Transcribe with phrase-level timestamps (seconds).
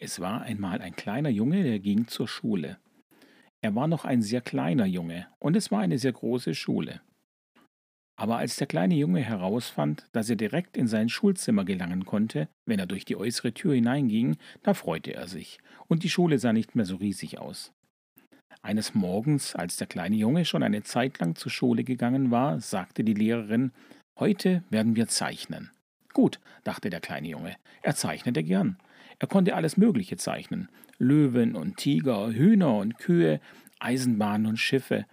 [0.00, 2.78] Es war einmal ein kleiner Junge, der ging zur Schule.
[3.60, 7.00] Er war noch ein sehr kleiner Junge, und es war eine sehr große Schule.
[8.16, 12.78] Aber als der kleine Junge herausfand, dass er direkt in sein Schulzimmer gelangen konnte, wenn
[12.78, 15.58] er durch die äußere Tür hineinging, da freute er sich,
[15.88, 17.72] und die Schule sah nicht mehr so riesig aus.
[18.62, 23.02] Eines Morgens, als der kleine Junge schon eine Zeit lang zur Schule gegangen war, sagte
[23.02, 23.72] die Lehrerin
[24.18, 25.70] Heute werden wir zeichnen.
[26.12, 28.78] Gut, dachte der kleine Junge, er zeichnete gern.
[29.18, 30.68] Er konnte alles Mögliche zeichnen.
[30.98, 33.40] Löwen und Tiger, Hühner und Kühe,
[33.78, 35.06] Eisenbahnen und Schiffe.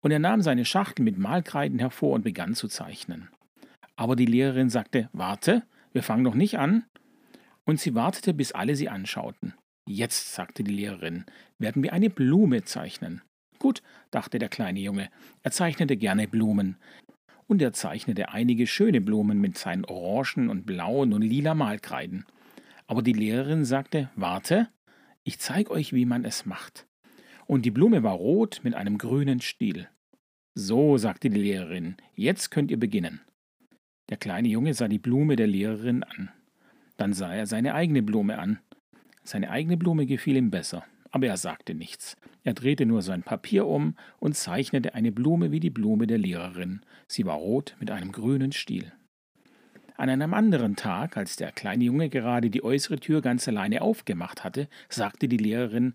[0.00, 3.28] Und er nahm seine Schachtel mit Malkreiden hervor und begann zu zeichnen.
[3.96, 5.62] Aber die Lehrerin sagte, warte,
[5.92, 6.84] wir fangen noch nicht an.
[7.64, 9.54] Und sie wartete, bis alle sie anschauten.
[9.86, 11.24] Jetzt, sagte die Lehrerin,
[11.58, 13.22] werden wir eine Blume zeichnen.
[13.58, 15.10] Gut, dachte der kleine Junge,
[15.42, 16.76] er zeichnete gerne Blumen.
[17.46, 22.24] Und er zeichnete einige schöne Blumen mit seinen orangen und blauen und lila Malkreiden.
[22.86, 24.68] Aber die Lehrerin sagte, warte,
[25.22, 26.86] ich zeig euch, wie man es macht.
[27.46, 29.88] Und die Blume war rot mit einem grünen Stiel.
[30.54, 33.20] So, sagte die Lehrerin, jetzt könnt ihr beginnen.
[34.08, 36.30] Der kleine Junge sah die Blume der Lehrerin an.
[36.96, 38.60] Dann sah er seine eigene Blume an.
[39.24, 42.16] Seine eigene Blume gefiel ihm besser, aber er sagte nichts.
[42.44, 46.82] Er drehte nur sein Papier um und zeichnete eine Blume wie die Blume der Lehrerin.
[47.08, 48.92] Sie war rot mit einem grünen Stiel.
[49.96, 54.42] An einem anderen Tag, als der kleine Junge gerade die äußere Tür ganz alleine aufgemacht
[54.42, 55.94] hatte, sagte die Lehrerin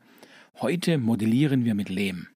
[0.61, 2.27] Heute modellieren wir mit Lehm.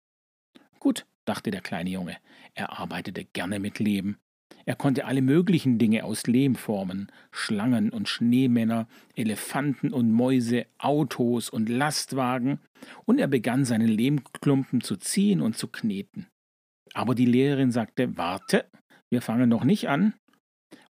[0.79, 2.17] Gut, dachte der kleine Junge,
[2.53, 4.17] er arbeitete gerne mit Lehm.
[4.65, 11.49] Er konnte alle möglichen Dinge aus Lehm formen Schlangen und Schneemänner, Elefanten und Mäuse, Autos
[11.49, 12.59] und Lastwagen,
[13.05, 16.27] und er begann seine Lehmklumpen zu ziehen und zu kneten.
[16.93, 18.65] Aber die Lehrerin sagte Warte,
[19.09, 20.13] wir fangen noch nicht an,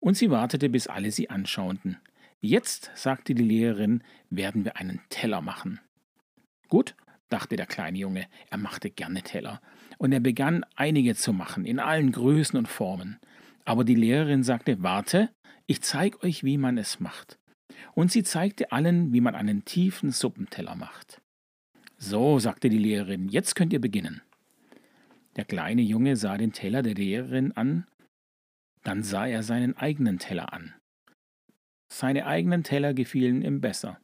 [0.00, 1.98] und sie wartete, bis alle sie anschauten.
[2.40, 5.78] Jetzt, sagte die Lehrerin, werden wir einen Teller machen.
[6.68, 6.96] Gut,
[7.28, 9.60] dachte der kleine Junge, er machte gerne Teller,
[9.98, 13.18] und er begann einige zu machen, in allen Größen und Formen.
[13.64, 15.28] Aber die Lehrerin sagte, warte,
[15.66, 17.38] ich zeig euch, wie man es macht.
[17.94, 21.20] Und sie zeigte allen, wie man einen tiefen Suppenteller macht.
[21.98, 24.22] So, sagte die Lehrerin, jetzt könnt ihr beginnen.
[25.36, 27.86] Der kleine Junge sah den Teller der Lehrerin an
[28.82, 30.74] dann sah er seinen eigenen Teller an.
[31.92, 33.98] Seine eigenen Teller gefielen ihm besser,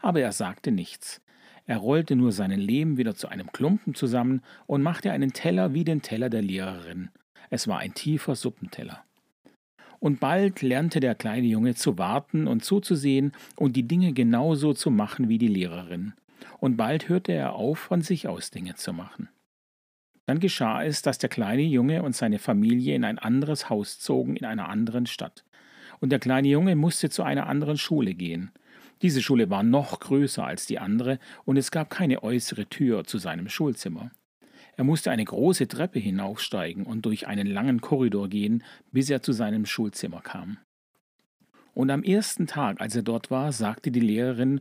[0.00, 1.20] aber er sagte nichts.
[1.66, 5.84] Er rollte nur seinen Lehm wieder zu einem Klumpen zusammen und machte einen Teller wie
[5.84, 7.10] den Teller der Lehrerin.
[7.50, 9.04] Es war ein tiefer Suppenteller.
[10.00, 14.90] Und bald lernte der kleine Junge zu warten und zuzusehen und die Dinge genauso zu
[14.90, 16.14] machen wie die Lehrerin.
[16.58, 19.28] Und bald hörte er auf, von sich aus Dinge zu machen.
[20.26, 24.36] Dann geschah es, dass der kleine Junge und seine Familie in ein anderes Haus zogen
[24.36, 25.44] in einer anderen Stadt.
[26.00, 28.50] Und der kleine Junge musste zu einer anderen Schule gehen.
[29.02, 33.18] Diese Schule war noch größer als die andere, und es gab keine äußere Tür zu
[33.18, 34.10] seinem Schulzimmer.
[34.76, 39.32] Er musste eine große Treppe hinaufsteigen und durch einen langen Korridor gehen, bis er zu
[39.32, 40.58] seinem Schulzimmer kam.
[41.74, 44.60] Und am ersten Tag, als er dort war, sagte die Lehrerin,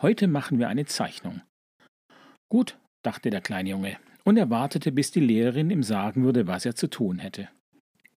[0.00, 1.42] Heute machen wir eine Zeichnung.
[2.48, 6.64] Gut, dachte der kleine Junge, und er wartete, bis die Lehrerin ihm sagen würde, was
[6.64, 7.48] er zu tun hätte.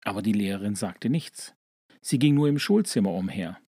[0.03, 1.55] Aber die Lehrerin sagte nichts.
[2.01, 3.59] Sie ging nur im Schulzimmer umher.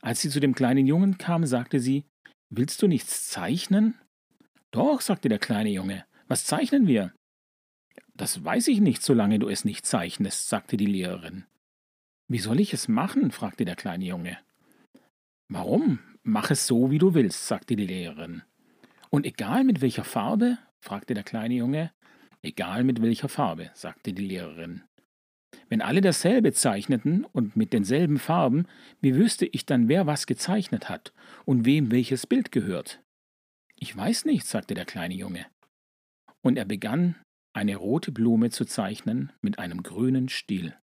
[0.00, 2.04] Als sie zu dem kleinen Jungen kam, sagte sie,
[2.48, 3.94] Willst du nichts zeichnen?
[4.70, 7.12] Doch, sagte der kleine Junge, was zeichnen wir?
[8.14, 11.44] Das weiß ich nicht, solange du es nicht zeichnest, sagte die Lehrerin.
[12.28, 13.30] Wie soll ich es machen?
[13.30, 14.38] fragte der kleine Junge.
[15.48, 15.98] Warum?
[16.22, 18.42] Mach es so, wie du willst, sagte die Lehrerin.
[19.10, 20.58] Und egal mit welcher Farbe?
[20.80, 21.92] Fragte der kleine Junge.
[22.42, 24.82] Egal mit welcher Farbe, sagte die Lehrerin.
[25.68, 28.66] Wenn alle dasselbe zeichneten und mit denselben Farben,
[29.00, 31.12] wie wüsste ich dann, wer was gezeichnet hat
[31.44, 33.02] und wem welches Bild gehört?
[33.74, 35.46] Ich weiß nicht, sagte der kleine Junge.
[36.40, 37.16] Und er begann,
[37.52, 40.76] eine rote Blume zu zeichnen mit einem grünen Stiel.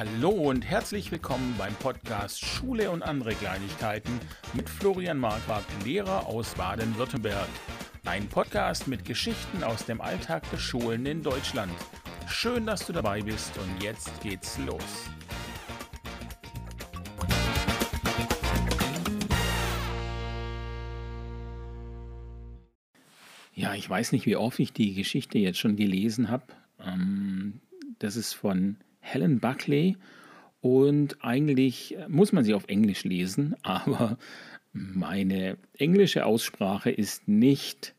[0.00, 4.18] Hallo und herzlich willkommen beim Podcast Schule und andere Kleinigkeiten
[4.54, 7.50] mit Florian Marquardt, Lehrer aus Baden-Württemberg.
[8.06, 11.70] Ein Podcast mit Geschichten aus dem Alltag der Schulen in Deutschland.
[12.26, 15.10] Schön, dass du dabei bist und jetzt geht's los.
[23.52, 26.44] Ja, ich weiß nicht, wie oft ich die Geschichte jetzt schon gelesen habe.
[26.82, 27.60] Ähm,
[27.98, 29.96] das ist von Helen Buckley.
[30.60, 34.18] Und eigentlich muss man sie auf Englisch lesen, aber
[34.72, 37.94] meine englische Aussprache ist nicht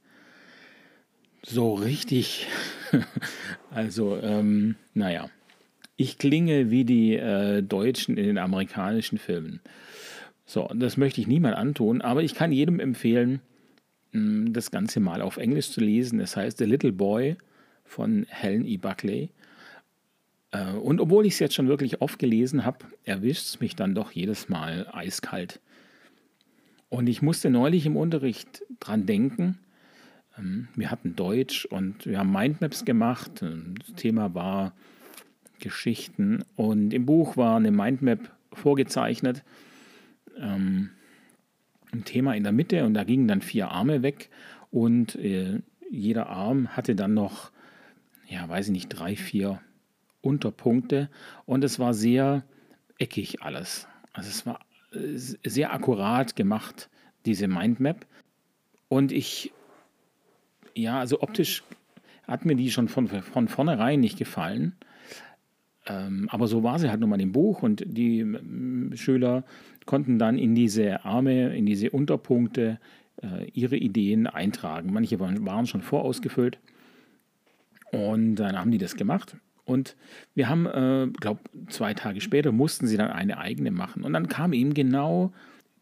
[1.43, 2.47] so richtig
[3.69, 5.29] also, ähm, naja.
[5.97, 9.59] Ich klinge wie die äh, Deutschen in den amerikanischen Filmen.
[10.45, 13.39] So, das möchte ich niemand antun, aber ich kann jedem empfehlen,
[14.11, 16.19] mh, das Ganze mal auf Englisch zu lesen.
[16.19, 17.37] Es heißt The Little Boy
[17.85, 18.77] von Helen E.
[18.77, 19.29] Buckley.
[20.51, 23.95] Äh, und obwohl ich es jetzt schon wirklich oft gelesen habe, erwischt es mich dann
[23.95, 25.59] doch jedes Mal eiskalt.
[26.89, 29.57] Und ich musste neulich im Unterricht dran denken.
[30.37, 33.41] Ähm, wir hatten Deutsch und wir haben Mindmaps gemacht.
[33.41, 34.73] Ähm, das Thema war
[35.59, 39.43] Geschichten und im Buch war eine Mindmap vorgezeichnet.
[40.37, 40.89] Ähm,
[41.93, 44.29] ein Thema in der Mitte und da gingen dann vier Arme weg
[44.69, 45.59] und äh,
[45.89, 47.51] jeder Arm hatte dann noch,
[48.27, 49.61] ja, weiß ich nicht, drei, vier
[50.21, 51.09] Unterpunkte
[51.45, 52.43] und es war sehr
[52.97, 53.87] eckig alles.
[54.13, 54.59] Also es war
[54.93, 56.89] äh, sehr akkurat gemacht,
[57.25, 58.05] diese Mindmap.
[58.87, 59.51] Und ich,
[60.75, 61.63] ja, also optisch
[62.27, 64.75] hat mir die schon von, von vornherein nicht gefallen.
[65.87, 69.43] Ähm, aber so war sie halt nun mal im Buch und die ähm, Schüler
[69.85, 72.79] konnten dann in diese Arme, in diese Unterpunkte
[73.21, 74.93] äh, ihre Ideen eintragen.
[74.93, 76.59] Manche waren, waren schon vorausgefüllt
[77.91, 79.37] und dann haben die das gemacht.
[79.63, 79.95] Und
[80.33, 84.03] wir haben, äh, glaube zwei Tage später mussten sie dann eine eigene machen.
[84.03, 85.31] Und dann kam ihm genau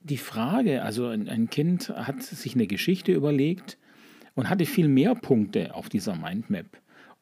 [0.01, 3.77] die Frage, also ein, ein Kind hat sich eine Geschichte überlegt
[4.35, 6.65] und hatte viel mehr Punkte auf dieser Mindmap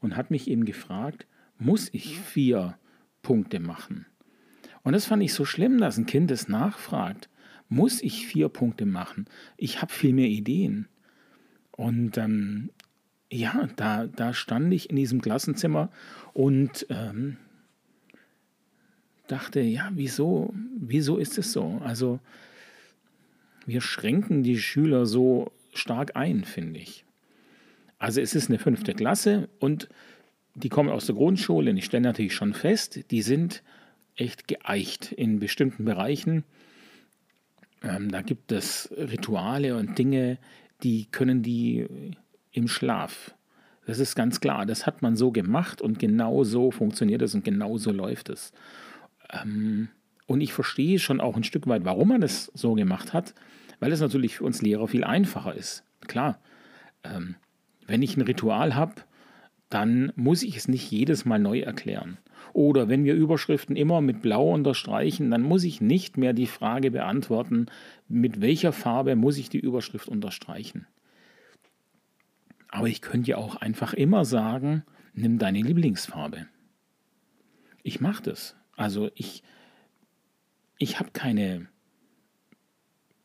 [0.02, 1.26] und hat mich eben gefragt,
[1.58, 2.78] muss ich vier
[3.22, 4.06] Punkte machen?
[4.84, 7.30] Und das fand ich so schlimm, dass ein Kind es nachfragt.
[7.68, 9.26] Muss ich vier Punkte machen?
[9.58, 10.88] Ich habe viel mehr Ideen.
[11.72, 12.70] Und ähm,
[13.32, 15.90] ja, da, da stand ich in diesem Klassenzimmer
[16.34, 17.38] und ähm,
[19.28, 21.82] dachte, ja, wieso, wieso ist es so?
[21.84, 22.20] Also
[23.66, 27.04] wir schränken die Schüler so stark ein, finde ich.
[28.00, 29.90] Also es ist eine fünfte Klasse und
[30.56, 33.64] die kommen aus der Grundschule und ich stelle natürlich schon fest, die sind
[34.16, 36.44] echt geeicht in bestimmten Bereichen.
[37.84, 40.40] Ähm, da gibt es Rituale und Dinge,
[40.84, 41.86] die können die
[42.52, 43.36] im Schlaf.
[43.86, 47.46] Das ist ganz klar, das hat man so gemacht und genau so funktioniert es und
[47.46, 48.52] genau so läuft es.
[49.32, 49.90] Ähm,
[50.26, 53.34] und ich verstehe schon auch ein Stück weit, warum man das so gemacht hat,
[53.80, 55.84] weil es natürlich für uns Lehrer viel einfacher ist.
[56.08, 56.40] Klar,
[57.04, 57.36] ähm,
[57.88, 58.96] wenn ich ein Ritual habe,
[59.70, 62.18] dann muss ich es nicht jedes Mal neu erklären.
[62.54, 66.92] Oder wenn wir Überschriften immer mit Blau unterstreichen, dann muss ich nicht mehr die Frage
[66.92, 67.68] beantworten,
[68.08, 70.88] mit welcher Farbe muss ich die Überschrift unterstreichen.
[72.70, 74.84] Aber ich könnte ja auch einfach immer sagen,
[75.14, 76.48] nimm deine Lieblingsfarbe.
[77.84, 78.56] Ich mache das.
[78.76, 79.44] Also ich,
[80.78, 81.68] ich habe keine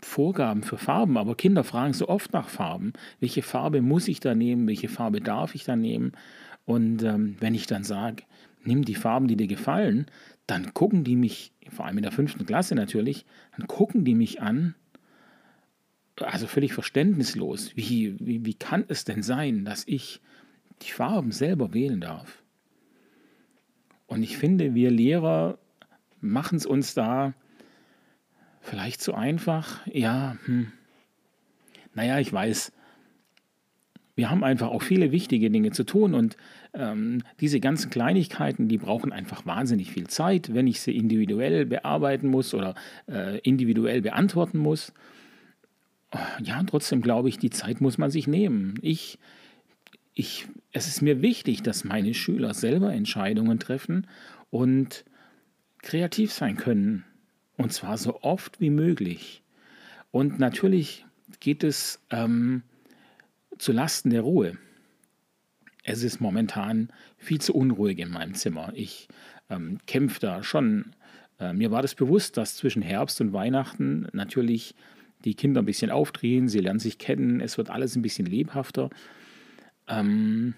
[0.00, 2.92] Vorgaben für Farben, aber Kinder fragen so oft nach Farben.
[3.20, 4.66] Welche Farbe muss ich da nehmen?
[4.66, 6.12] Welche Farbe darf ich da nehmen?
[6.64, 8.24] Und ähm, wenn ich dann sage,
[8.64, 10.06] nimm die Farben, die dir gefallen,
[10.46, 14.40] dann gucken die mich, vor allem in der fünften Klasse natürlich, dann gucken die mich
[14.42, 14.74] an
[16.20, 17.74] also völlig verständnislos.
[17.76, 20.20] Wie, wie, wie kann es denn sein, dass ich
[20.82, 22.42] die Farben selber wählen darf?
[24.06, 25.58] Und ich finde, wir Lehrer
[26.20, 27.32] machen es uns da
[28.60, 29.86] vielleicht zu einfach.
[29.86, 30.72] Ja, hm.
[31.94, 32.72] naja, ich weiß.
[34.14, 36.36] Wir haben einfach auch viele wichtige Dinge zu tun und
[36.74, 42.28] ähm, diese ganzen Kleinigkeiten, die brauchen einfach wahnsinnig viel Zeit, wenn ich sie individuell bearbeiten
[42.28, 42.74] muss oder
[43.08, 44.92] äh, individuell beantworten muss
[46.42, 48.78] ja, trotzdem glaube ich, die Zeit muss man sich nehmen.
[48.82, 49.18] Ich,
[50.14, 54.06] ich, es ist mir wichtig, dass meine Schüler selber Entscheidungen treffen
[54.50, 55.04] und
[55.82, 57.04] kreativ sein können.
[57.56, 59.42] Und zwar so oft wie möglich.
[60.10, 61.06] Und natürlich
[61.40, 62.62] geht es ähm,
[63.58, 64.58] zu Lasten der Ruhe.
[65.84, 68.72] Es ist momentan viel zu unruhig in meinem Zimmer.
[68.74, 69.08] Ich
[69.50, 70.92] ähm, kämpfe da schon.
[71.40, 74.74] Äh, mir war das bewusst, dass zwischen Herbst und Weihnachten natürlich
[75.24, 78.90] die Kinder ein bisschen aufdrehen, sie lernen sich kennen, es wird alles ein bisschen lebhafter.
[79.88, 80.54] Ähm,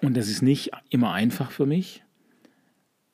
[0.00, 2.04] und das ist nicht immer einfach für mich,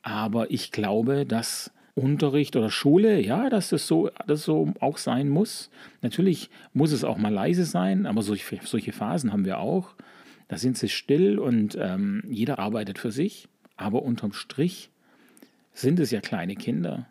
[0.03, 5.29] aber ich glaube, dass Unterricht oder Schule, ja, dass das so, das so auch sein
[5.29, 5.71] muss.
[6.03, 9.95] Natürlich muss es auch mal leise sein, aber solche, solche Phasen haben wir auch.
[10.49, 14.91] Da sind sie still und ähm, jeder arbeitet für sich, aber unterm Strich
[15.73, 17.07] sind es ja kleine Kinder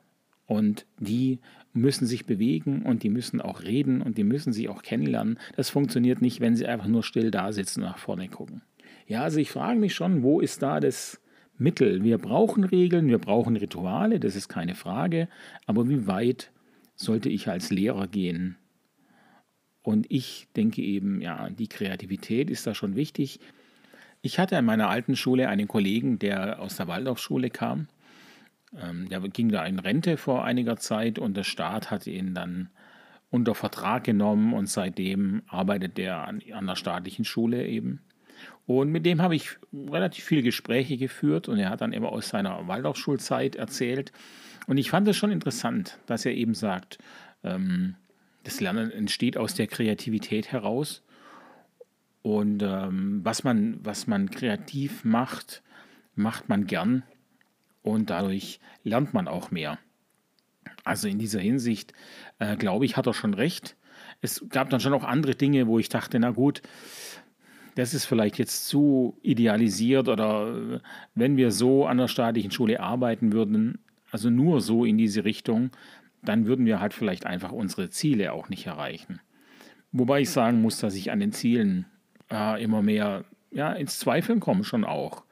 [0.46, 1.39] und die
[1.73, 5.39] müssen sich bewegen und die müssen auch reden und die müssen sich auch kennenlernen.
[5.55, 8.61] Das funktioniert nicht, wenn sie einfach nur still da sitzen und nach vorne gucken.
[9.07, 11.19] Ja, also ich frage mich schon, wo ist da das
[11.57, 12.03] Mittel?
[12.03, 15.27] Wir brauchen Regeln, wir brauchen Rituale, das ist keine Frage,
[15.65, 16.51] aber wie weit
[16.95, 18.57] sollte ich als Lehrer gehen?
[19.81, 23.39] Und ich denke eben, ja, die Kreativität ist da schon wichtig.
[24.21, 27.87] Ich hatte an meiner alten Schule einen Kollegen, der aus der Waldorfschule kam.
[28.79, 32.69] Ähm, der ging da in Rente vor einiger Zeit und der Staat hat ihn dann
[33.29, 38.01] unter Vertrag genommen und seitdem arbeitet er an, an der staatlichen Schule eben.
[38.65, 42.29] Und mit dem habe ich relativ viele Gespräche geführt und er hat dann immer aus
[42.29, 44.11] seiner Waldorfschulzeit erzählt.
[44.67, 46.97] Und ich fand es schon interessant, dass er eben sagt,
[47.43, 47.95] ähm,
[48.43, 51.03] das Lernen entsteht aus der Kreativität heraus.
[52.21, 55.61] Und ähm, was, man, was man kreativ macht,
[56.15, 57.03] macht man gern.
[57.83, 59.77] Und dadurch lernt man auch mehr.
[60.83, 61.93] Also in dieser Hinsicht,
[62.39, 63.75] äh, glaube ich, hat er schon recht.
[64.21, 66.61] Es gab dann schon auch andere Dinge, wo ich dachte, na gut,
[67.75, 70.81] das ist vielleicht jetzt zu idealisiert oder
[71.15, 73.79] wenn wir so an der staatlichen Schule arbeiten würden,
[74.11, 75.71] also nur so in diese Richtung,
[76.21, 79.19] dann würden wir halt vielleicht einfach unsere Ziele auch nicht erreichen.
[79.91, 81.85] Wobei ich sagen muss, dass ich an den Zielen
[82.31, 85.23] äh, immer mehr ja, ins Zweifeln komme, schon auch.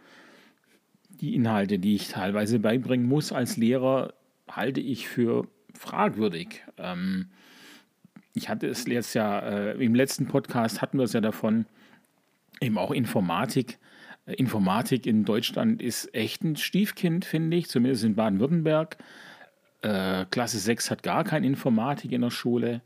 [1.22, 4.14] Die Inhalte, die ich teilweise beibringen muss als Lehrer,
[4.50, 6.64] halte ich für fragwürdig.
[6.78, 7.28] Ähm,
[8.34, 11.66] ich hatte es jetzt ja, äh, im letzten Podcast hatten wir es ja davon,
[12.60, 13.78] eben auch Informatik.
[14.26, 18.98] Äh, Informatik in Deutschland ist echt ein Stiefkind, finde ich, zumindest in Baden-Württemberg.
[19.82, 22.82] Äh, Klasse 6 hat gar keine Informatik in der Schule.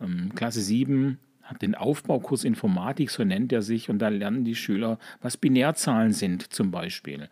[0.00, 4.56] Ähm, Klasse 7 hat den Aufbaukurs Informatik, so nennt er sich, und da lernen die
[4.56, 7.28] Schüler, was Binärzahlen sind zum Beispiel.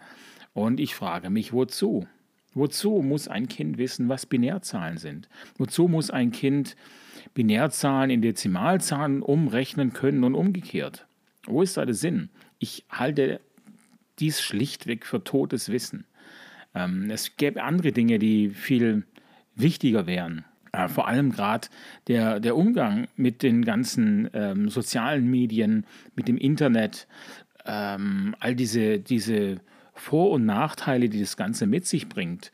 [0.54, 2.06] Und ich frage mich, wozu?
[2.54, 5.28] Wozu muss ein Kind wissen, was Binärzahlen sind?
[5.58, 6.76] Wozu muss ein Kind
[7.34, 11.06] Binärzahlen in Dezimalzahlen umrechnen können und umgekehrt?
[11.46, 12.30] Wo ist da der Sinn?
[12.60, 13.40] Ich halte
[14.20, 16.04] dies schlichtweg für totes Wissen.
[16.74, 19.04] Ähm, es gäbe andere Dinge, die viel
[19.56, 20.44] wichtiger wären.
[20.72, 21.68] Äh, vor allem gerade
[22.06, 27.08] der, der Umgang mit den ganzen ähm, sozialen Medien, mit dem Internet,
[27.66, 29.60] ähm, all diese, diese
[29.94, 32.52] Vor- und Nachteile, die das Ganze mit sich bringt,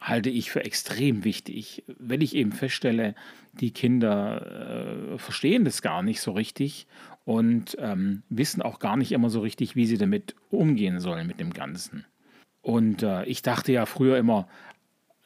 [0.00, 1.84] halte ich für extrem wichtig.
[1.98, 3.14] Wenn ich eben feststelle,
[3.54, 6.86] die Kinder äh, verstehen das gar nicht so richtig
[7.24, 11.40] und ähm, wissen auch gar nicht immer so richtig, wie sie damit umgehen sollen mit
[11.40, 12.04] dem Ganzen.
[12.60, 14.48] Und äh, ich dachte ja früher immer,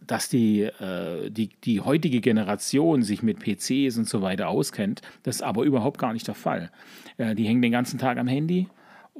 [0.06, 5.02] dass die, äh, die, die heutige Generation sich mit PCs und so weiter auskennt.
[5.24, 6.70] Das ist aber überhaupt gar nicht der Fall.
[7.18, 8.68] Äh, die hängen den ganzen Tag am Handy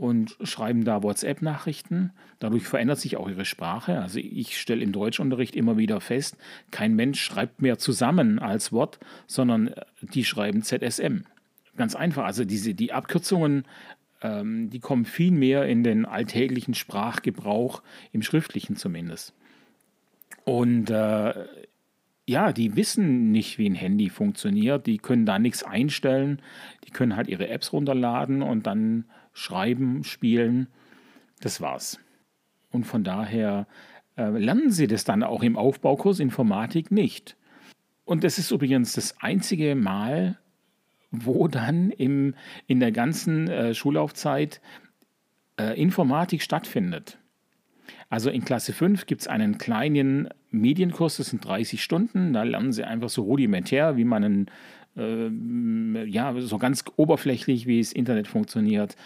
[0.01, 2.13] und schreiben da WhatsApp-Nachrichten.
[2.39, 4.01] Dadurch verändert sich auch ihre Sprache.
[4.01, 6.39] Also ich stelle im Deutschunterricht immer wieder fest,
[6.71, 11.25] kein Mensch schreibt mehr zusammen als Wort, sondern äh, die schreiben ZSM.
[11.77, 12.25] Ganz einfach.
[12.25, 13.67] Also diese, die Abkürzungen,
[14.23, 19.35] ähm, die kommen viel mehr in den alltäglichen Sprachgebrauch, im schriftlichen zumindest.
[20.45, 21.35] Und äh,
[22.27, 24.87] ja, die wissen nicht, wie ein Handy funktioniert.
[24.87, 26.41] Die können da nichts einstellen.
[26.87, 30.69] Die können halt ihre Apps runterladen und dann schreiben, spielen.
[31.41, 31.99] Das war's.
[32.71, 33.67] Und von daher
[34.17, 37.37] äh, lernen sie das dann auch im Aufbaukurs Informatik nicht.
[38.05, 40.39] Und das ist übrigens das einzige Mal,
[41.11, 42.35] wo dann im,
[42.67, 44.61] in der ganzen äh, Schullaufzeit
[45.59, 47.19] äh, Informatik stattfindet.
[48.09, 52.33] Also in Klasse 5 gibt es einen kleinen Medienkurs, das sind 30 Stunden.
[52.33, 54.51] Da lernen sie einfach so rudimentär, wie man einen,
[54.97, 58.97] äh, ja, so ganz oberflächlich, wie das Internet funktioniert.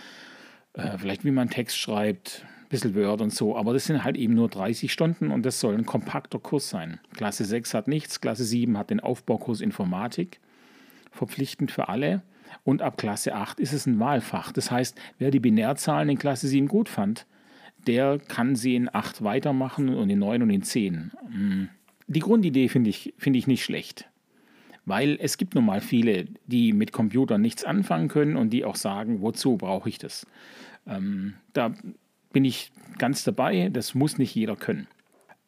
[0.75, 3.57] Äh, vielleicht wie man Text schreibt, ein bisschen Word und so.
[3.57, 7.01] Aber das sind halt eben nur 30 Stunden und das soll ein kompakter Kurs sein.
[7.15, 10.41] Klasse 6 hat nichts, Klasse 7 hat den Aufbaukurs Informatik
[11.15, 12.23] verpflichtend für alle.
[12.63, 14.53] Und ab Klasse 8 ist es ein Wahlfach.
[14.53, 17.27] Das heißt, wer die Binärzahlen in Klasse 7 gut fand,
[17.87, 21.13] der kann sie in 8 weitermachen und in 9 und in 10.
[21.29, 21.65] Mm.
[22.07, 24.09] Die Grundidee finde ich, find ich nicht schlecht.
[24.87, 28.77] Weil es gibt nun mal viele, die mit Computern nichts anfangen können und die auch
[28.77, 30.27] sagen, wozu brauche ich das?
[30.87, 31.75] Ähm, da
[32.33, 34.87] bin ich ganz dabei, das muss nicht jeder können.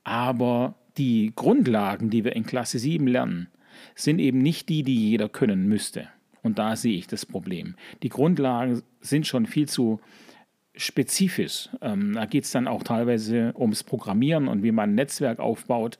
[0.04, 3.48] Aber die Grundlagen, die wir in Klasse 7 lernen,
[3.94, 6.08] sind eben nicht die, die jeder können müsste.
[6.42, 7.74] Und da sehe ich das Problem.
[8.02, 10.00] Die Grundlagen sind schon viel zu
[10.76, 11.68] spezifisch.
[11.80, 15.98] Ähm, da geht es dann auch teilweise ums Programmieren und wie man ein Netzwerk aufbaut.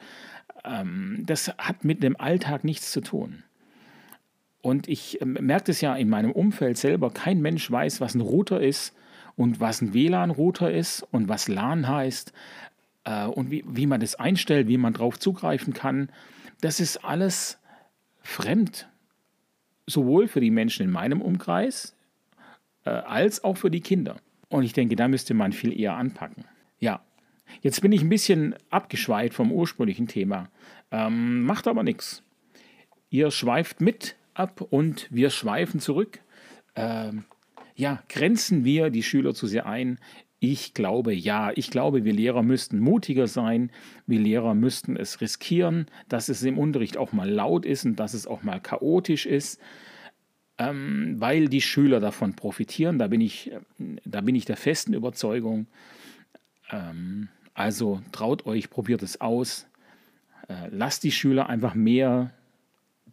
[0.67, 3.45] Ähm, das hat mit dem Alltag nichts zu tun.
[4.61, 7.11] Und ich ähm, merke das ja in meinem Umfeld selber.
[7.11, 8.95] Kein Mensch weiß, was ein Router ist
[9.37, 12.33] und was ein WLAN-Router ist und was LAN heißt
[13.05, 16.11] äh, und wie, wie man das einstellt, wie man darauf zugreifen kann.
[16.61, 17.59] Das ist alles
[18.23, 18.89] fremd,
[19.87, 21.95] sowohl für die Menschen in meinem Umkreis
[22.85, 24.17] äh, als auch für die Kinder.
[24.49, 26.45] Und ich denke, da müsste man viel eher anpacken.
[26.79, 27.03] Ja,
[27.63, 30.51] jetzt bin ich ein bisschen abgeschweift vom ursprünglichen Thema.
[30.91, 32.23] Ähm, macht aber nichts.
[33.11, 36.21] Ihr schweift mit ab und wir schweifen zurück.
[36.75, 37.25] Ähm,
[37.77, 39.99] Ja, grenzen wir die Schüler zu sehr ein?
[40.39, 41.53] Ich glaube ja.
[41.55, 43.71] Ich glaube, wir Lehrer müssten mutiger sein.
[44.07, 48.15] Wir Lehrer müssten es riskieren, dass es im Unterricht auch mal laut ist und dass
[48.15, 49.61] es auch mal chaotisch ist,
[50.59, 52.99] ähm, weil die Schüler davon profitieren.
[52.99, 53.53] Da bin ich,
[54.05, 55.67] da bin ich der festen Überzeugung.
[56.71, 59.67] Ähm, also traut euch, probiert es aus.
[60.47, 62.31] Äh, lasst die Schüler einfach mehr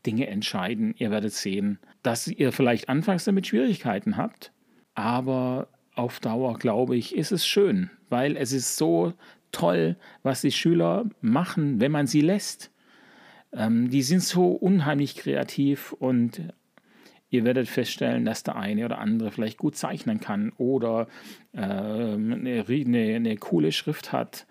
[0.05, 0.93] Dinge entscheiden.
[0.97, 4.51] Ihr werdet sehen, dass ihr vielleicht anfangs damit Schwierigkeiten habt,
[4.95, 9.13] aber auf Dauer, glaube ich, ist es schön, weil es ist so
[9.53, 12.69] toll, was die Schüler machen, wenn man sie lässt.
[13.53, 16.41] Ähm, die sind so unheimlich kreativ und
[17.33, 21.07] ihr werdet feststellen, dass der eine oder andere vielleicht gut zeichnen kann oder
[21.53, 24.45] äh, eine, eine, eine, coole Schrift hat,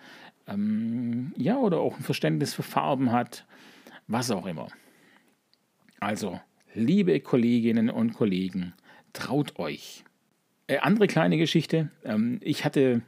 [0.48, 3.46] ähm, ja, oder auch ein Verständnis für Farben hat,
[4.08, 4.66] was auch immer.
[6.00, 6.40] Also,
[6.74, 8.74] liebe Kolleginnen und Kollegen,
[9.12, 10.02] traut euch.
[10.66, 11.90] Äh, andere kleine Geschichte.
[12.04, 13.02] Ähm, ich hatte,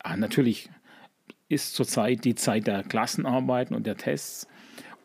[0.00, 0.68] ah, natürlich
[1.48, 4.46] ist zurzeit die Zeit der Klassenarbeiten und der Tests.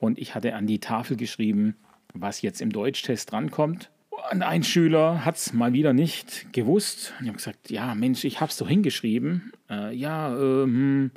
[0.01, 1.77] Und ich hatte an die Tafel geschrieben,
[2.13, 3.89] was jetzt im Deutschtest drankommt.
[4.31, 7.13] Und ein Schüler hat es mal wieder nicht gewusst.
[7.21, 9.51] Ich habe gesagt, ja Mensch, ich habe es doch hingeschrieben.
[9.69, 11.11] Äh, ja, ähm,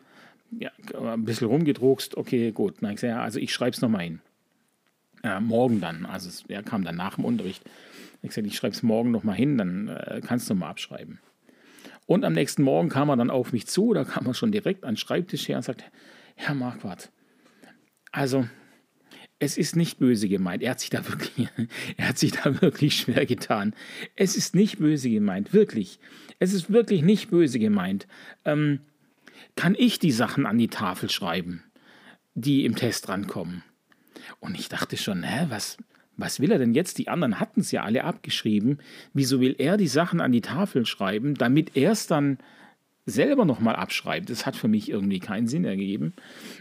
[0.59, 2.17] ja, ein bisschen rumgedruckst.
[2.17, 2.77] Okay, gut.
[2.81, 4.21] Na, ich sag, ja, also ich schreibe es nochmal hin.
[5.23, 6.07] Äh, morgen dann.
[6.07, 7.63] Also er kam dann nach dem Unterricht.
[8.23, 11.19] Ich sagte, ich schreibe es morgen nochmal hin, dann äh, kannst du mal abschreiben.
[12.07, 14.85] Und am nächsten Morgen kam er dann auf mich zu, da kam er schon direkt
[14.85, 15.85] an den Schreibtisch her und sagte,
[16.35, 17.11] Herr Marquardt,
[18.13, 18.47] also
[19.39, 20.63] es ist nicht böse gemeint.
[20.63, 21.49] Er hat sich da wirklich,
[21.97, 23.75] er hat sich da wirklich schwer getan.
[24.17, 25.99] Es ist nicht böse gemeint, wirklich.
[26.39, 28.07] Es ist wirklich nicht böse gemeint.
[28.45, 28.81] Ähm,
[29.57, 31.63] kann ich die Sachen an die Tafel schreiben,
[32.35, 33.63] die im Test rankommen?
[34.41, 35.77] Und ich dachte schon, hä, was,
[36.17, 36.99] was will er denn jetzt?
[36.99, 38.79] Die anderen hatten es ja alle abgeschrieben.
[39.13, 42.39] Wieso will er die Sachen an die Tafel schreiben, damit er es dann
[43.07, 44.31] selber nochmal abschreibt?
[44.31, 46.15] Das hat für mich irgendwie keinen Sinn ergeben.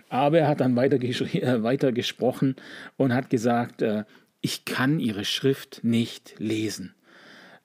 [0.09, 2.55] Aber er hat dann weiter, äh, weiter gesprochen
[2.97, 4.03] und hat gesagt, äh,
[4.41, 6.93] ich kann Ihre Schrift nicht lesen.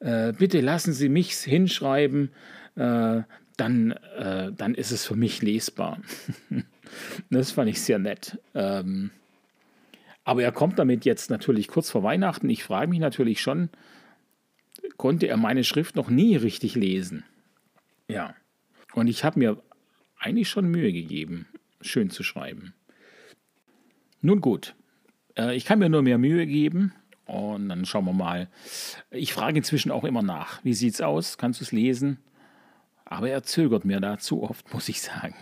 [0.00, 2.30] Äh, bitte lassen Sie mich hinschreiben,
[2.76, 3.22] äh,
[3.56, 6.00] dann, äh, dann ist es für mich lesbar.
[7.30, 8.38] das fand ich sehr nett.
[8.54, 9.10] Ähm,
[10.24, 12.48] aber er kommt damit jetzt natürlich kurz vor Weihnachten.
[12.48, 13.70] Ich frage mich natürlich schon,
[14.96, 17.24] konnte er meine Schrift noch nie richtig lesen?
[18.08, 18.34] Ja.
[18.94, 19.62] Und ich habe mir
[20.18, 21.46] eigentlich schon Mühe gegeben,
[21.80, 22.74] schön zu schreiben.
[24.20, 24.74] Nun gut,
[25.36, 26.92] äh, ich kann mir nur mehr Mühe geben
[27.24, 28.48] und dann schauen wir mal.
[29.10, 30.64] Ich frage inzwischen auch immer nach.
[30.64, 31.38] Wie sieht's aus?
[31.38, 32.18] Kannst du es lesen?
[33.04, 35.36] Aber er zögert mir da zu oft, muss ich sagen.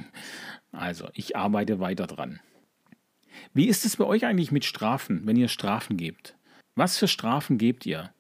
[0.73, 2.41] Also, ich arbeite weiter dran.
[3.55, 6.37] Wie ist es bei euch eigentlich mit Strafen, wenn ihr Strafen gebt?
[6.75, 8.13] Was für Strafen gebt ihr?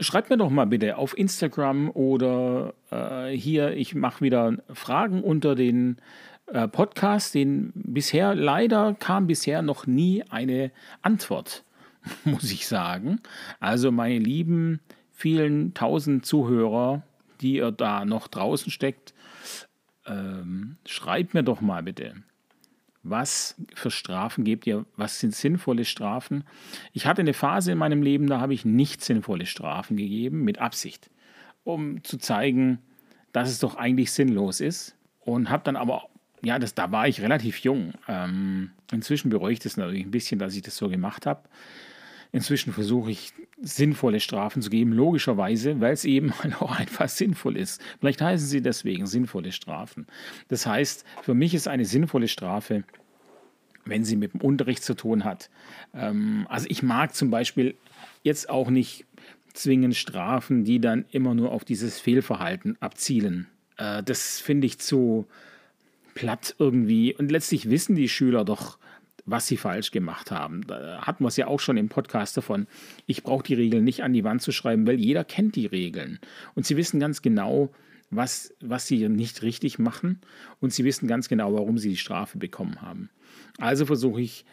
[0.00, 5.54] Schreibt mir doch mal bitte auf Instagram oder äh, hier, ich mache wieder Fragen unter
[5.54, 5.96] den
[6.46, 10.70] äh, Podcast, den bisher leider kam bisher noch nie eine
[11.02, 11.64] Antwort,
[12.24, 13.20] muss ich sagen.
[13.60, 14.80] Also meine lieben
[15.12, 17.02] vielen tausend Zuhörer,
[17.40, 19.14] die ihr da noch draußen steckt,
[20.06, 22.14] ähm, schreibt mir doch mal bitte
[23.10, 26.44] was für Strafen gebt ihr, was sind sinnvolle Strafen.
[26.92, 30.58] Ich hatte eine Phase in meinem Leben, da habe ich nicht sinnvolle Strafen gegeben, mit
[30.58, 31.10] Absicht,
[31.64, 32.78] um zu zeigen,
[33.32, 34.94] dass es doch eigentlich sinnlos ist.
[35.20, 36.08] Und habe dann aber,
[36.42, 37.92] ja, das, da war ich relativ jung.
[38.08, 41.42] Ähm, inzwischen bereue ich das natürlich ein bisschen, dass ich das so gemacht habe.
[42.32, 47.80] Inzwischen versuche ich sinnvolle Strafen zu geben, logischerweise, weil es eben auch einfach sinnvoll ist.
[48.00, 50.06] Vielleicht heißen sie deswegen sinnvolle Strafen.
[50.48, 52.84] Das heißt, für mich ist eine sinnvolle Strafe,
[53.88, 55.50] wenn sie mit dem Unterricht zu tun hat.
[55.94, 57.74] Ähm, also ich mag zum Beispiel
[58.22, 59.04] jetzt auch nicht
[59.54, 63.46] zwingend Strafen, die dann immer nur auf dieses Fehlverhalten abzielen.
[63.76, 65.26] Äh, das finde ich zu
[66.14, 67.14] platt irgendwie.
[67.14, 68.78] Und letztlich wissen die Schüler doch,
[69.24, 70.66] was sie falsch gemacht haben.
[70.66, 72.66] Da hatten wir es ja auch schon im Podcast davon.
[73.06, 76.18] Ich brauche die Regeln nicht an die Wand zu schreiben, weil jeder kennt die Regeln.
[76.54, 77.70] Und sie wissen ganz genau,
[78.10, 80.20] was, was sie nicht richtig machen.
[80.60, 83.10] Und sie wissen ganz genau, warum sie die Strafe bekommen haben.
[83.58, 84.44] Also versuche ich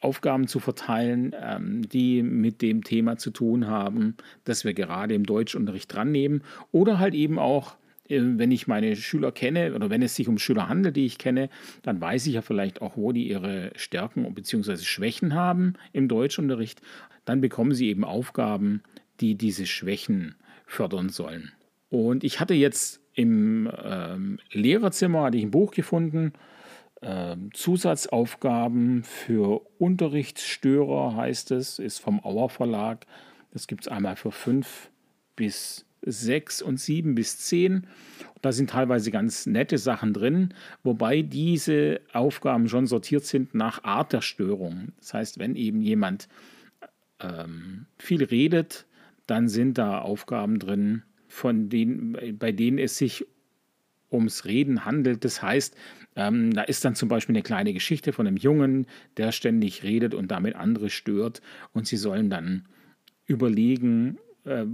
[0.00, 5.24] Aufgaben zu verteilen, ähm, die mit dem Thema zu tun haben, das wir gerade im
[5.24, 6.42] Deutschunterricht dran nehmen.
[6.72, 7.76] Oder halt eben auch
[8.08, 11.18] äh, wenn ich meine Schüler kenne oder wenn es sich um Schüler handelt, die ich
[11.18, 11.48] kenne,
[11.82, 14.76] dann weiß ich ja vielleicht auch, wo die ihre Stärken bzw.
[14.78, 16.80] Schwächen haben im Deutschunterricht.
[17.24, 18.82] Dann bekommen sie eben Aufgaben,
[19.20, 20.34] die diese Schwächen
[20.66, 21.52] fördern sollen.
[21.90, 26.32] Und ich hatte jetzt im ähm, Lehrerzimmer hatte ich ein Buch gefunden,
[27.52, 33.06] Zusatzaufgaben für Unterrichtsstörer heißt es, ist vom Auer Verlag.
[33.50, 34.90] Das gibt es einmal für fünf
[35.34, 37.86] bis 6 und 7 bis 10.
[38.40, 44.12] Da sind teilweise ganz nette Sachen drin, wobei diese Aufgaben schon sortiert sind nach Art
[44.12, 44.92] der Störung.
[44.98, 46.28] Das heißt, wenn eben jemand
[47.20, 48.86] ähm, viel redet,
[49.26, 53.26] dann sind da Aufgaben drin, von denen, bei denen es sich
[54.12, 55.24] ums Reden handelt.
[55.24, 55.76] Das heißt,
[56.16, 60.14] ähm, da ist dann zum Beispiel eine kleine Geschichte von einem Jungen, der ständig redet
[60.14, 61.40] und damit andere stört.
[61.72, 62.66] Und sie sollen dann
[63.26, 64.64] überlegen, äh,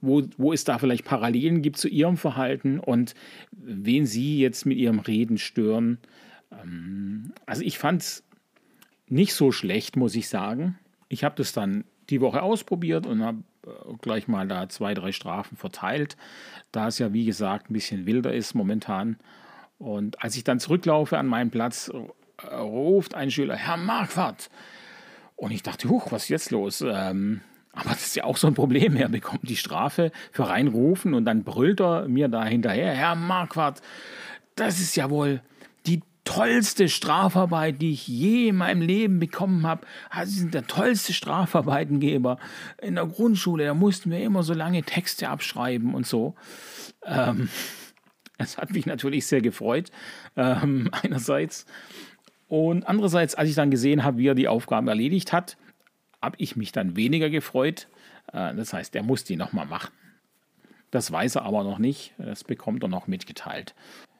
[0.00, 3.14] wo, wo es da vielleicht Parallelen gibt zu ihrem Verhalten und
[3.50, 5.98] wen sie jetzt mit ihrem Reden stören.
[6.50, 8.24] Ähm, also ich fand es
[9.08, 10.78] nicht so schlecht, muss ich sagen.
[11.08, 13.42] Ich habe das dann die Woche ausprobiert und habe
[14.00, 16.16] gleich mal da zwei, drei Strafen verteilt,
[16.72, 19.16] da es ja wie gesagt ein bisschen wilder ist momentan.
[19.78, 21.90] Und als ich dann zurücklaufe an meinen Platz,
[22.50, 24.50] ruft ein Schüler, Herr Marquardt.
[25.36, 26.84] Und ich dachte, huch, was ist jetzt los?
[26.86, 27.40] Ähm,
[27.72, 28.96] aber das ist ja auch so ein Problem.
[28.96, 33.80] Er bekommt die Strafe für reinrufen und dann brüllt er mir da hinterher, Herr Marquardt,
[34.56, 35.40] das ist ja wohl
[36.24, 39.86] tollste Strafarbeit, die ich je in meinem Leben bekommen habe.
[40.10, 42.38] Also Sie sind der tollste Strafarbeitengeber
[42.80, 43.64] in der Grundschule.
[43.64, 46.34] Da mussten wir immer so lange Texte abschreiben und so.
[47.04, 47.48] Ähm,
[48.38, 49.90] das hat mich natürlich sehr gefreut,
[50.36, 51.66] ähm, einerseits.
[52.48, 55.56] Und andererseits, als ich dann gesehen habe, wie er die Aufgaben erledigt hat,
[56.20, 57.88] habe ich mich dann weniger gefreut.
[58.32, 59.92] Äh, das heißt, er muss die nochmal machen.
[60.92, 62.14] Das weiß er aber noch nicht.
[62.18, 63.74] Das bekommt er noch mitgeteilt.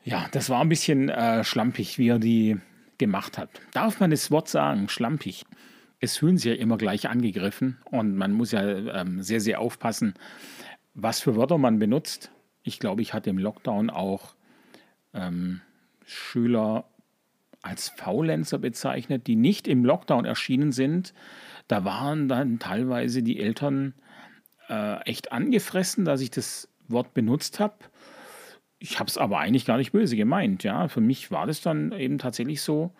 [0.05, 2.59] Ja, das war ein bisschen äh, schlampig, wie er die
[2.99, 3.51] gemacht hat.
[3.73, 5.45] Darf man das Wort sagen, schlampig?
[6.01, 10.15] Es fühlen sich ja immer gleich angegriffen und man muss ja ähm, sehr, sehr aufpassen,
[10.95, 12.33] was für Wörter man benutzt.
[12.65, 14.35] Ich glaube, ich hatte im Lockdown auch
[15.15, 15.61] ähm,
[16.05, 16.85] Schüler
[17.62, 21.15] als Faulenzer bezeichnet, die nicht im Lockdown erschienen sind.
[21.69, 23.95] Da waren dann teilweise die Eltern
[24.69, 27.77] äh, echt angefressen, dass ich das Wort benutzt habe.
[28.83, 30.64] Ich habe es aber eigentlich gar nicht böse gemeint.
[30.64, 32.90] Ja, für mich war das dann eben tatsächlich so,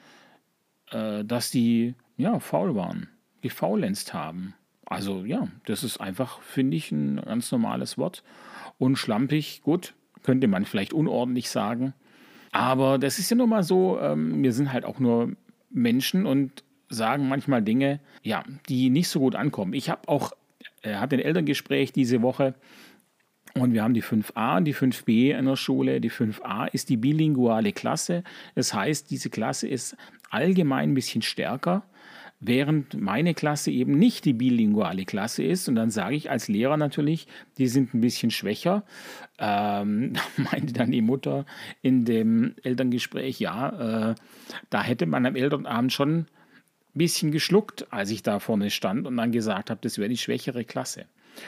[0.93, 3.09] äh, dass die ja faul waren,
[3.41, 4.55] gefaulenzt haben.
[4.85, 8.23] Also ja, das ist einfach, finde ich, ein ganz normales Wort.
[8.79, 11.95] Und schlampig, gut, könnte man vielleicht unordentlich sagen.
[12.53, 15.33] Aber das ist ja nun mal so, ähm, wir sind halt auch nur
[15.69, 19.73] Menschen und sagen manchmal Dinge, ja, die nicht so gut ankommen.
[19.73, 20.31] Ich habe auch,
[20.83, 22.55] er äh, hatte ein Elterngespräch diese Woche
[23.55, 26.01] und wir haben die 5a und die 5b in der Schule.
[26.01, 28.25] Die 5a ist die bilinguale Klasse.
[28.55, 29.97] Das heißt, diese Klasse ist
[30.31, 31.83] allgemein ein bisschen stärker,
[32.41, 35.69] während meine Klasse eben nicht die bilinguale Klasse ist.
[35.69, 37.27] Und dann sage ich als Lehrer natürlich,
[37.59, 38.85] die sind ein bisschen schwächer.
[39.39, 41.45] Ähm, meinte dann die Mutter
[41.83, 44.15] in dem Elterngespräch, ja, äh,
[44.71, 46.27] da hätte man am Elternabend schon ein
[46.95, 50.65] bisschen geschluckt, als ich da vorne stand und dann gesagt habe, das wäre die schwächere
[50.65, 51.05] Klasse.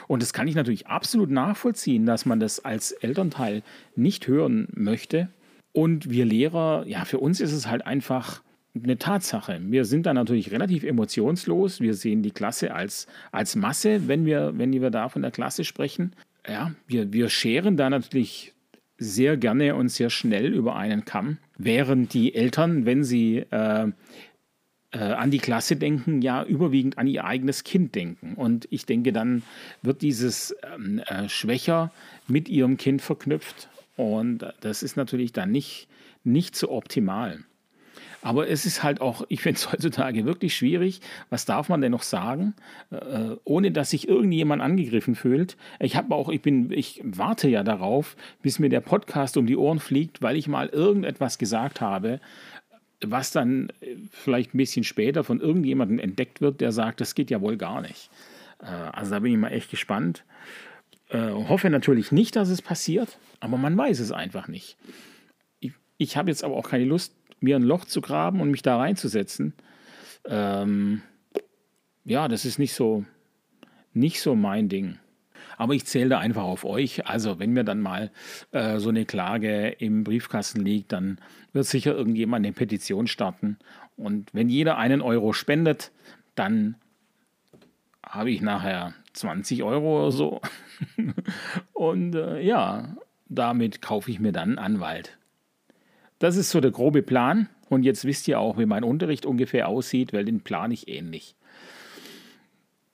[0.08, 3.62] Und das kann ich natürlich absolut nachvollziehen, dass man das als Elternteil
[3.96, 5.28] nicht hören möchte.
[5.72, 8.42] Und wir Lehrer, ja, für uns ist es halt einfach
[8.74, 9.60] eine Tatsache.
[9.62, 11.80] Wir sind da natürlich relativ emotionslos.
[11.80, 15.64] Wir sehen die Klasse als, als Masse, wenn wir, wenn wir da von der Klasse
[15.64, 16.14] sprechen.
[16.48, 18.52] Ja, wir, wir scheren da natürlich
[18.98, 23.88] sehr gerne und sehr schnell über einen Kamm, während die Eltern, wenn sie äh,
[24.94, 28.34] äh, an die Klasse denken, ja überwiegend an ihr eigenes Kind denken.
[28.34, 29.42] Und ich denke, dann
[29.82, 31.90] wird dieses ähm, äh, schwächer
[32.28, 33.68] mit ihrem Kind verknüpft.
[33.96, 35.88] Und das ist natürlich dann nicht,
[36.22, 37.40] nicht so optimal.
[38.24, 41.00] Aber es ist halt auch, ich finde es heutzutage wirklich schwierig.
[41.28, 42.54] Was darf man denn noch sagen,
[42.90, 45.58] äh, ohne dass sich irgendjemand angegriffen fühlt?
[45.78, 49.56] Ich habe auch, ich bin, ich warte ja darauf, bis mir der Podcast um die
[49.56, 52.18] Ohren fliegt, weil ich mal irgendetwas gesagt habe,
[53.10, 57.30] was dann äh, vielleicht ein bisschen später von irgendjemandem entdeckt wird, der sagt, das geht
[57.30, 58.10] ja wohl gar nicht.
[58.62, 60.24] Äh, also da bin ich mal echt gespannt.
[61.08, 64.76] Äh, hoffe natürlich nicht, dass es passiert, aber man weiß es einfach nicht.
[65.60, 68.62] Ich, ich habe jetzt aber auch keine Lust, mir ein Loch zu graben und mich
[68.62, 69.52] da reinzusetzen.
[70.26, 71.02] Ähm,
[72.04, 73.04] ja, das ist nicht so,
[73.92, 74.98] nicht so mein Ding.
[75.56, 77.06] Aber ich zähle da einfach auf euch.
[77.06, 78.10] Also wenn mir dann mal
[78.52, 81.18] äh, so eine Klage im Briefkasten liegt, dann
[81.52, 83.58] wird sicher irgendjemand eine Petition starten.
[83.96, 85.92] Und wenn jeder einen Euro spendet,
[86.34, 86.76] dann
[88.04, 90.40] habe ich nachher 20 Euro oder so.
[91.72, 92.96] Und äh, ja,
[93.28, 95.18] damit kaufe ich mir dann einen Anwalt.
[96.18, 97.48] Das ist so der grobe Plan.
[97.68, 101.34] Und jetzt wisst ihr auch, wie mein Unterricht ungefähr aussieht, weil den plane ich ähnlich.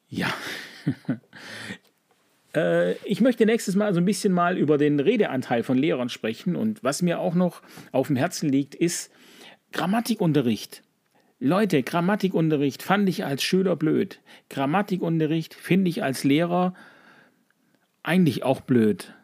[0.08, 0.32] Ja.
[2.54, 6.56] Äh, ich möchte nächstes Mal so ein bisschen mal über den Redeanteil von Lehrern sprechen.
[6.56, 9.12] Und was mir auch noch auf dem Herzen liegt, ist
[9.72, 10.82] Grammatikunterricht.
[11.38, 14.20] Leute, Grammatikunterricht fand ich als Schüler blöd.
[14.50, 16.74] Grammatikunterricht finde ich als Lehrer
[18.02, 19.14] eigentlich auch blöd.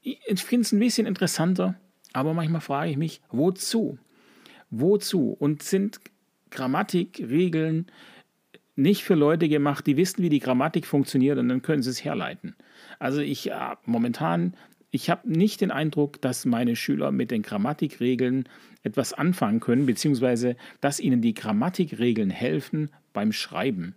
[0.00, 1.74] Ich finde es ein bisschen interessanter,
[2.12, 3.98] aber manchmal frage ich mich, wozu?
[4.70, 5.36] Wozu?
[5.38, 6.00] Und sind
[6.50, 7.90] Grammatikregeln
[8.76, 12.04] nicht für Leute gemacht, die wissen, wie die Grammatik funktioniert und dann können sie es
[12.04, 12.54] herleiten.
[12.98, 14.54] Also ich äh, momentan,
[14.90, 18.48] ich habe nicht den Eindruck, dass meine Schüler mit den Grammatikregeln
[18.82, 23.94] etwas anfangen können, beziehungsweise dass ihnen die Grammatikregeln helfen beim Schreiben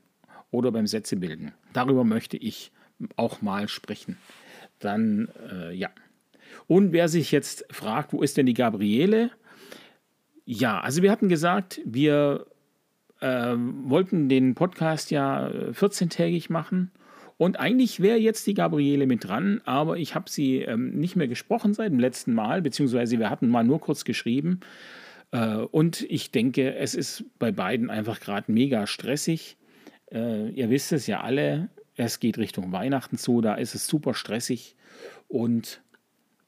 [0.51, 1.53] oder beim Sätzebilden.
[1.73, 2.71] Darüber möchte ich
[3.15, 4.17] auch mal sprechen.
[4.79, 5.89] Dann, äh, ja.
[6.67, 9.31] Und wer sich jetzt fragt, wo ist denn die Gabriele?
[10.45, 12.47] Ja, also wir hatten gesagt, wir
[13.19, 16.91] äh, wollten den Podcast ja 14-tägig machen.
[17.39, 21.29] Und eigentlich wäre jetzt die Gabriele mit dran, aber ich habe sie ähm, nicht mehr
[21.29, 24.59] gesprochen seit dem letzten Mal, beziehungsweise wir hatten mal nur kurz geschrieben.
[25.31, 29.55] Äh, und ich denke, es ist bei beiden einfach gerade mega stressig.
[30.11, 34.13] Äh, ihr wisst es ja alle, es geht Richtung Weihnachten zu, da ist es super
[34.13, 34.75] stressig.
[35.29, 35.81] Und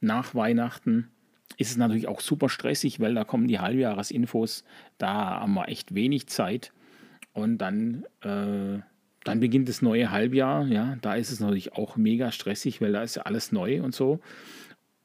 [0.01, 1.07] nach Weihnachten
[1.55, 4.65] ist es natürlich auch super stressig, weil da kommen die Halbjahresinfos,
[4.97, 6.73] da haben wir echt wenig Zeit.
[7.31, 8.79] Und dann, äh,
[9.23, 13.03] dann beginnt das neue Halbjahr, ja, da ist es natürlich auch mega stressig, weil da
[13.03, 14.19] ist ja alles neu und so.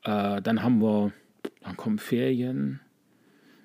[0.04, 1.12] Äh, dann haben wir,
[1.62, 2.80] dann kommen Ferien,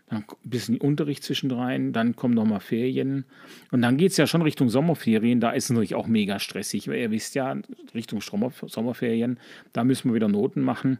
[0.09, 3.23] dann ein bisschen Unterricht zwischendrin, dann kommen nochmal Ferien
[3.71, 6.89] und dann geht es ja schon Richtung Sommerferien, da ist es natürlich auch mega stressig,
[6.89, 7.55] weil ihr wisst ja,
[7.95, 9.39] Richtung Sommerferien,
[9.71, 10.99] da müssen wir wieder Noten machen.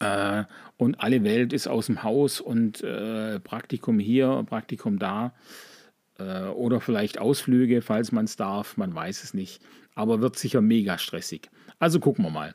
[0.00, 0.44] Äh,
[0.76, 5.32] und alle Welt ist aus dem Haus und äh, Praktikum hier, Praktikum da
[6.54, 9.62] oder vielleicht Ausflüge, falls man es darf, man weiß es nicht.
[9.94, 11.50] Aber wird sicher mega stressig.
[11.78, 12.54] Also gucken wir mal.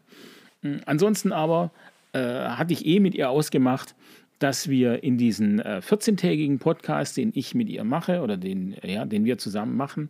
[0.61, 1.71] Hm, ansonsten aber
[2.13, 3.95] äh, hatte ich eh mit ihr ausgemacht,
[4.39, 9.05] dass wir in diesen äh, 14-tägigen Podcast, den ich mit ihr mache oder den, ja,
[9.05, 10.09] den wir zusammen machen,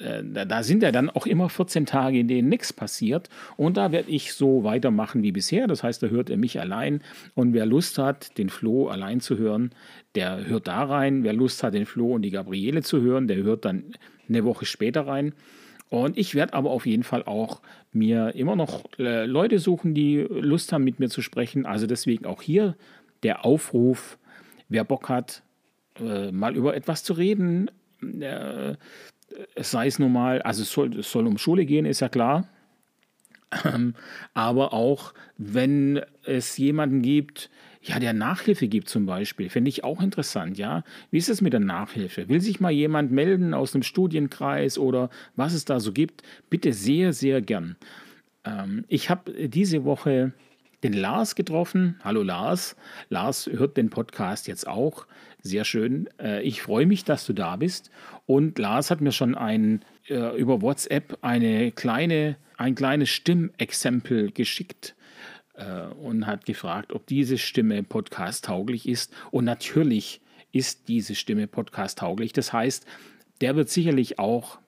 [0.00, 3.28] äh, da sind ja dann auch immer 14 Tage, in denen nichts passiert.
[3.56, 5.66] Und da werde ich so weitermachen wie bisher.
[5.66, 7.02] Das heißt, da hört er mich allein.
[7.34, 9.70] Und wer Lust hat, den Flo allein zu hören,
[10.14, 11.22] der hört da rein.
[11.24, 13.94] Wer Lust hat, den Flo und die Gabriele zu hören, der hört dann
[14.28, 15.34] eine Woche später rein.
[15.88, 17.60] Und ich werde aber auf jeden Fall auch
[17.92, 21.66] mir immer noch äh, Leute suchen, die Lust haben, mit mir zu sprechen.
[21.66, 22.76] Also deswegen auch hier
[23.24, 24.18] der Aufruf,
[24.68, 25.42] wer Bock hat,
[25.98, 27.70] äh, mal über etwas zu reden,
[29.56, 32.48] sei es nun mal, also es soll, es soll um Schule gehen, ist ja klar.
[33.64, 33.94] Ähm,
[34.32, 37.50] aber auch wenn es jemanden gibt,
[37.82, 40.84] ja, der Nachhilfe gibt zum Beispiel, finde ich auch interessant, ja.
[41.10, 42.28] Wie ist es mit der Nachhilfe?
[42.28, 46.22] Will sich mal jemand melden aus einem Studienkreis oder was es da so gibt?
[46.50, 47.76] Bitte sehr, sehr gern.
[48.44, 50.32] Ähm, ich habe diese Woche
[50.82, 51.98] den Lars getroffen.
[52.04, 52.76] Hallo Lars.
[53.08, 55.06] Lars hört den Podcast jetzt auch.
[55.42, 56.08] Sehr schön.
[56.18, 57.90] Äh, ich freue mich, dass du da bist.
[58.30, 64.94] Und Lars hat mir schon ein, äh, über WhatsApp eine kleine, ein kleines Stimmexempel geschickt
[65.54, 69.12] äh, und hat gefragt, ob diese Stimme podcast-tauglich ist.
[69.32, 70.20] Und natürlich
[70.52, 72.32] ist diese Stimme podcast-tauglich.
[72.32, 72.86] Das heißt,
[73.40, 74.60] der wird sicherlich auch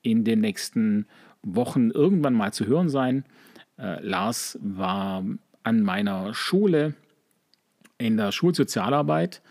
[0.00, 1.06] in den nächsten
[1.42, 3.26] Wochen irgendwann mal zu hören sein.
[3.78, 5.22] Äh, Lars war
[5.62, 6.94] an meiner Schule
[7.98, 9.42] in der Schulsozialarbeit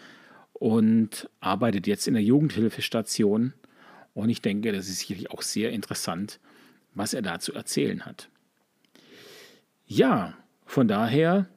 [0.59, 3.53] und arbeitet jetzt in der Jugendhilfestation.
[4.13, 6.39] Und ich denke, das ist sicherlich auch sehr interessant,
[6.93, 8.29] was er da zu erzählen hat.
[9.87, 11.47] Ja, von daher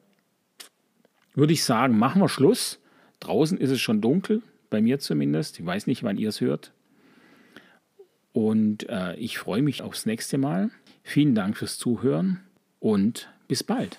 [1.34, 2.78] würde ich sagen, machen wir Schluss.
[3.20, 5.58] Draußen ist es schon dunkel, bei mir zumindest.
[5.58, 6.72] Ich weiß nicht, wann ihr es hört.
[8.32, 10.70] Und äh, ich freue mich aufs nächste Mal.
[11.02, 12.40] Vielen Dank fürs Zuhören
[12.80, 13.98] und bis bald.